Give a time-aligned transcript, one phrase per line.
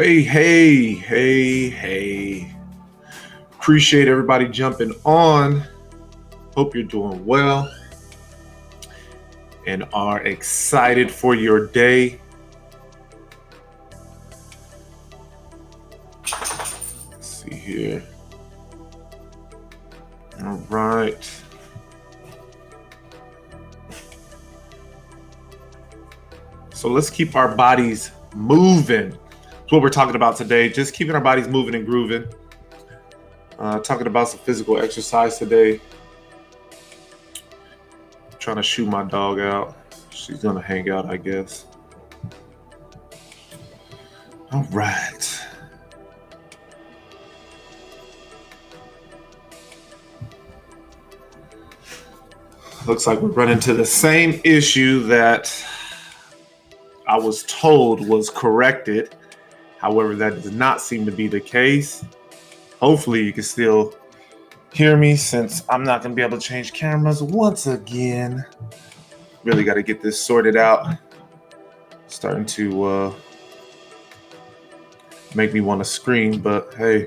[0.00, 2.54] Hey, hey, hey, hey.
[3.50, 5.64] Appreciate everybody jumping on.
[6.54, 7.68] Hope you're doing well
[9.66, 12.20] and are excited for your day.
[17.10, 18.04] Let's see here.
[20.44, 21.42] All right.
[26.72, 29.18] So let's keep our bodies moving.
[29.68, 30.70] That's what we're talking about today.
[30.70, 32.24] Just keeping our bodies moving and grooving.
[33.58, 35.78] Uh, talking about some physical exercise today.
[36.72, 39.76] I'm Trying to shoot my dog out.
[40.08, 41.66] She's gonna hang out, I guess.
[44.52, 45.46] All right.
[52.86, 55.54] Looks like we're running into the same issue that
[57.06, 59.14] I was told was corrected.
[59.78, 62.04] However, that does not seem to be the case.
[62.80, 63.94] Hopefully, you can still
[64.72, 68.44] hear me since I'm not going to be able to change cameras once again.
[69.44, 70.96] Really got to get this sorted out.
[72.08, 73.14] Starting to uh,
[75.34, 77.06] make me want to scream, but hey,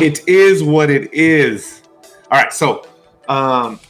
[0.00, 1.82] it is what it is.
[2.30, 2.86] All right, so
[3.28, 3.80] um,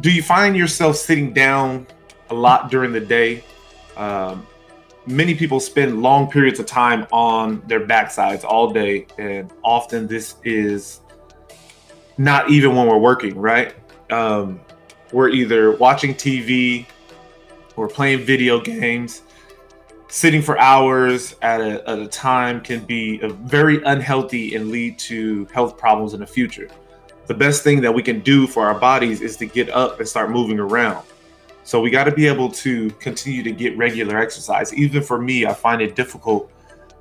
[0.00, 1.86] do you find yourself sitting down
[2.30, 3.44] a lot during the day?
[3.96, 4.46] Um,
[5.06, 10.36] many people spend long periods of time on their backsides all day, and often this
[10.44, 11.00] is
[12.18, 13.74] not even when we're working, right?
[14.10, 14.60] Um,
[15.12, 16.86] we're either watching TV
[17.76, 19.22] or playing video games.
[20.08, 25.46] Sitting for hours at a, at a time can be very unhealthy and lead to
[25.46, 26.68] health problems in the future.
[27.26, 30.08] The best thing that we can do for our bodies is to get up and
[30.08, 31.04] start moving around.
[31.66, 34.72] So we got to be able to continue to get regular exercise.
[34.72, 36.48] Even for me, I find it difficult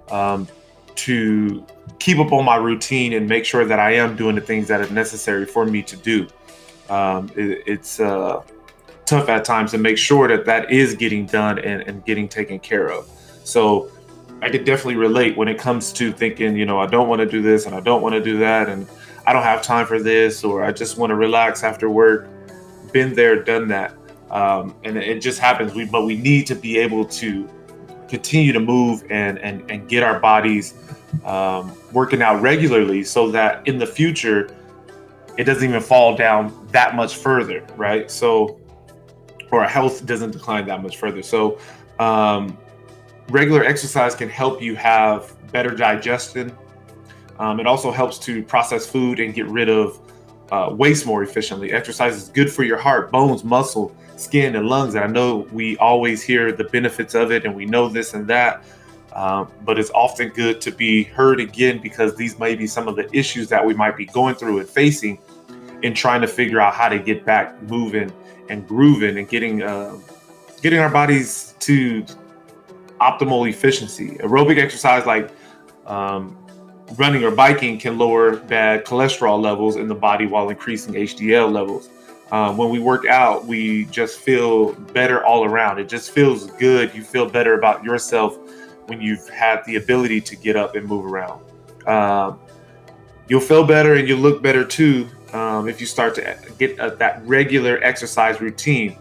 [0.09, 0.47] um,
[0.95, 1.63] to
[1.99, 4.81] keep up on my routine and make sure that I am doing the things that
[4.81, 6.27] are necessary for me to do.
[6.89, 8.42] Um, it, it's uh,
[9.05, 12.58] tough at times to make sure that that is getting done and, and getting taken
[12.58, 13.08] care of.
[13.43, 13.92] So
[14.42, 17.27] I could definitely relate when it comes to thinking, you know, I don't want to
[17.27, 18.87] do this and I don't want to do that and
[19.27, 22.27] I don't have time for this or I just want to relax after work.
[22.92, 23.95] Been there, done that.
[24.31, 25.73] Um, and it just happens.
[25.73, 27.49] We, but we need to be able to
[28.08, 30.73] continue to move and and, and get our bodies
[31.23, 34.49] um, working out regularly, so that in the future
[35.37, 38.09] it doesn't even fall down that much further, right?
[38.09, 38.59] So,
[39.52, 41.21] or our health doesn't decline that much further.
[41.21, 41.59] So,
[41.99, 42.58] um,
[43.30, 46.55] regular exercise can help you have better digestion.
[47.37, 49.99] Um, it also helps to process food and get rid of
[50.52, 51.72] uh, waste more efficiently.
[51.72, 54.95] Exercise is good for your heart, bones, muscle, skin, and lungs.
[54.95, 58.28] And I know we always hear the benefits of it and we know this and
[58.28, 58.64] that.
[59.14, 62.98] Um, but it's often good to be heard again because these may be some of
[62.98, 65.20] the issues that we might be going through and facing
[65.83, 68.12] in trying to figure out how to get back moving
[68.50, 69.95] and grooving and getting uh,
[70.62, 72.04] getting our bodies to
[73.00, 74.17] optimal efficiency.
[74.17, 75.32] Aerobic exercise like
[75.86, 76.38] um,
[76.97, 81.89] running or biking can lower bad cholesterol levels in the body while increasing HDL levels.
[82.31, 85.79] Um, when we work out, we just feel better all around.
[85.79, 86.93] It just feels good.
[86.95, 88.37] You feel better about yourself
[88.87, 91.41] when you've had the ability to get up and move around.
[91.87, 92.39] Um,
[93.27, 96.95] you'll feel better and you'll look better too um, if you start to get a,
[96.97, 98.97] that regular exercise routine.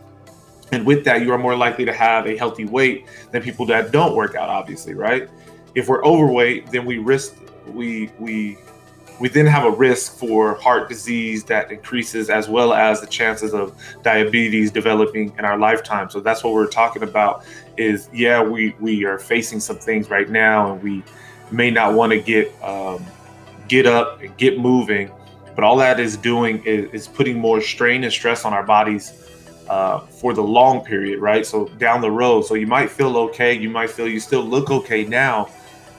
[0.72, 3.92] And with that, you are more likely to have a healthy weight than people that
[3.92, 5.28] don't work out, obviously, right?
[5.74, 7.36] If we're overweight, then we risk
[7.66, 8.58] we we
[9.20, 13.54] we then have a risk for heart disease that increases as well as the chances
[13.54, 16.10] of diabetes developing in our lifetime.
[16.10, 17.44] So that's what we're talking about
[17.76, 21.02] is yeah we we are facing some things right now and we
[21.50, 23.04] may not want to get um,
[23.68, 25.10] get up and get moving
[25.54, 29.12] but all that is doing is, is putting more strain and stress on our bodies
[29.68, 31.46] uh, for the long period right?
[31.46, 34.70] So down the road so you might feel okay you might feel you still look
[34.70, 35.50] okay now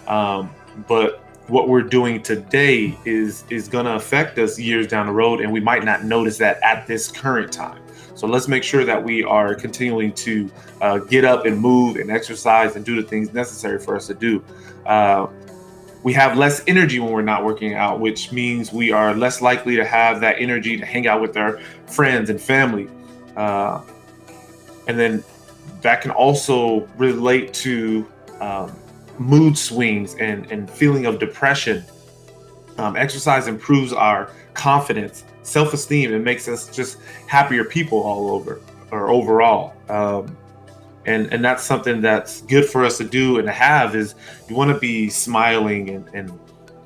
[0.08, 0.50] um,
[0.88, 5.42] but what we're doing today is is going to affect us years down the road
[5.42, 7.82] and we might not notice that at this current time.
[8.16, 10.50] So let's make sure that we are continuing to
[10.82, 14.14] uh, get up and move and exercise and do the things necessary for us to
[14.14, 14.44] do.
[14.86, 15.28] Uh,
[16.02, 19.76] we have less energy when we're not working out which means we are less likely
[19.76, 22.88] to have that energy to hang out with our friends and family.
[23.36, 23.82] Uh,
[24.88, 25.24] and then
[25.82, 28.08] that can also relate to
[28.40, 28.76] um,
[29.20, 31.84] mood swings and, and feeling of depression.
[32.78, 38.62] Um, exercise improves our confidence, self esteem, and makes us just happier people all over
[38.92, 39.74] or overall.
[39.90, 40.36] Um,
[41.06, 44.16] and and that's something that's good for us to do and to have is
[44.50, 46.40] you want to be smiling and, and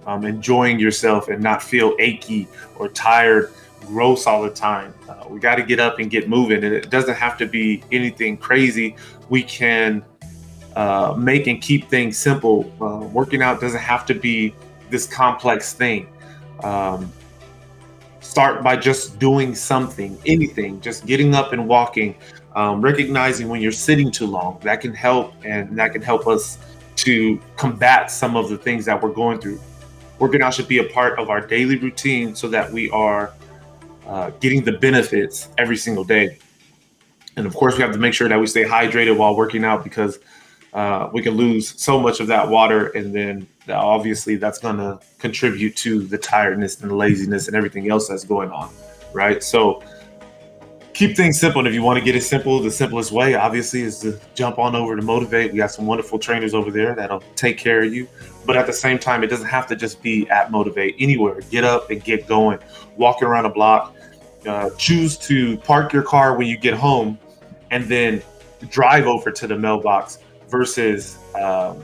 [0.05, 2.47] um, enjoying yourself and not feel achy
[2.77, 6.63] or tired gross all the time uh, we got to get up and get moving
[6.63, 8.95] and it doesn't have to be anything crazy
[9.29, 10.03] we can
[10.79, 12.71] uh, make and keep things simple.
[12.79, 14.55] Uh, working out doesn't have to be
[14.89, 16.07] this complex thing.
[16.63, 17.11] Um,
[18.21, 22.15] start by just doing something anything just getting up and walking
[22.55, 24.57] um, recognizing when you're sitting too long.
[24.61, 26.57] That can help and that can help us
[26.97, 29.59] to combat some of the things that we're going through.
[30.17, 33.33] Working out should be a part of our daily routine so that we are
[34.07, 36.37] uh, getting the benefits every single day.
[37.35, 39.83] And of course we have to make sure that we stay hydrated while working out
[39.83, 40.19] because
[40.73, 44.99] uh, we can lose so much of that water and then obviously that's going to
[45.17, 48.71] contribute to the tiredness and the laziness and everything else that's going on
[49.13, 49.81] right so
[50.99, 51.59] keep things simple.
[51.59, 54.59] And if you want to get it simple, the simplest way, obviously, is to jump
[54.59, 55.53] on over to Motivate.
[55.53, 58.05] We got some wonderful trainers over there that'll take care of you.
[58.45, 60.95] But at the same time, it doesn't have to just be at Motivate.
[60.99, 62.59] Anywhere, get up and get going.
[62.97, 63.95] Walking around a block.
[64.45, 67.17] Uh, choose to park your car when you get home,
[67.71, 68.21] and then
[68.69, 70.19] drive over to the mailbox
[70.49, 71.17] versus.
[71.35, 71.83] Um,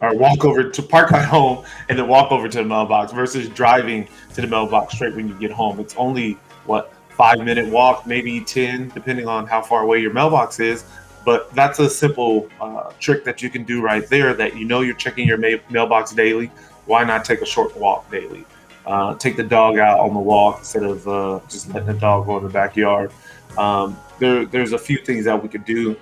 [0.00, 3.48] or walk over to park at home and then walk over to the mailbox versus
[3.48, 5.80] driving to the mailbox straight when you get home.
[5.80, 6.34] It's only
[6.66, 10.84] what five minute walk, maybe 10, depending on how far away your mailbox is.
[11.24, 14.82] But that's a simple uh, trick that you can do right there that you know
[14.82, 16.50] you're checking your ma- mailbox daily.
[16.86, 18.46] Why not take a short walk daily?
[18.86, 22.26] Uh, take the dog out on the walk instead of uh, just letting the dog
[22.26, 23.10] go in the backyard.
[23.58, 25.96] Um, there, there's a few things that we could do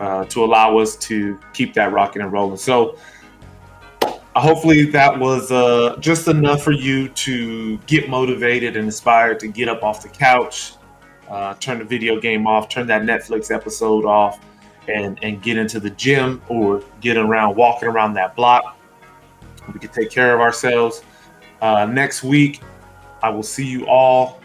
[0.00, 2.56] uh, to allow us to keep that rocking and rolling.
[2.56, 2.96] So,
[4.36, 9.68] hopefully that was uh, just enough for you to get motivated and inspired to get
[9.68, 10.74] up off the couch,
[11.28, 14.40] uh, turn the video game off, turn that Netflix episode off,
[14.88, 18.76] and and get into the gym or get around walking around that block.
[19.72, 21.02] We can take care of ourselves.
[21.60, 22.62] Uh, next week,
[23.22, 24.39] I will see you all,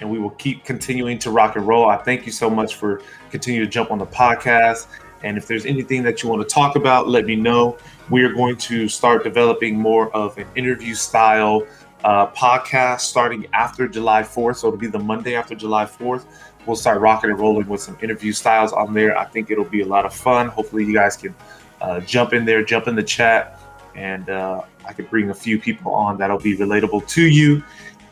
[0.00, 1.88] and we will keep continuing to rock and roll.
[1.88, 4.86] I thank you so much for continuing to jump on the podcast.
[5.22, 7.76] And if there's anything that you want to talk about, let me know
[8.10, 11.66] we are going to start developing more of an interview style
[12.04, 14.56] uh, podcast starting after July 4th.
[14.56, 16.24] So it'll be the Monday after July 4th.
[16.66, 19.16] We'll start rocking and rolling with some interview styles on there.
[19.18, 20.48] I think it'll be a lot of fun.
[20.48, 21.34] Hopefully, you guys can
[21.80, 23.58] uh, jump in there, jump in the chat,
[23.94, 27.62] and uh, I could bring a few people on that'll be relatable to you.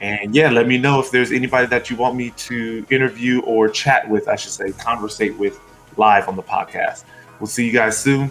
[0.00, 3.69] And yeah, let me know if there's anybody that you want me to interview or
[3.69, 5.58] chat with, I should say, conversate with
[5.96, 7.04] live on the podcast.
[7.40, 8.31] We'll see you guys soon.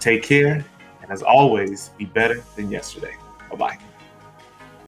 [0.00, 0.64] Take care
[1.02, 3.16] and as always, be better than yesterday.
[3.50, 3.78] Bye bye.